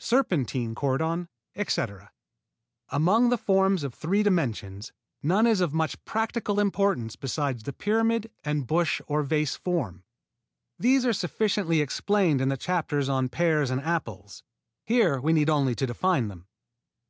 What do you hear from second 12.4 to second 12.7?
in the